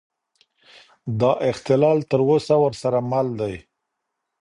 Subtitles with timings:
[1.19, 3.55] دا اختلال تر اوسه ورسره مل دی.